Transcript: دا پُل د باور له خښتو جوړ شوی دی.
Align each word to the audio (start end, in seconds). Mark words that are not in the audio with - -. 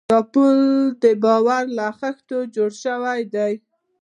دا 0.09 0.19
پُل 0.31 0.57
د 1.03 1.05
باور 1.23 1.63
له 1.77 1.87
خښتو 1.99 2.37
جوړ 2.55 2.71
شوی 2.83 3.21
دی. 3.35 3.53